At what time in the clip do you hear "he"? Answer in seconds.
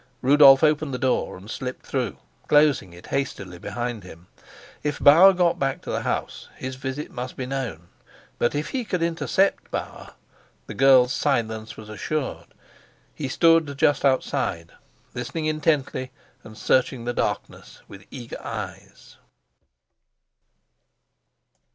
8.69-8.83, 13.13-13.27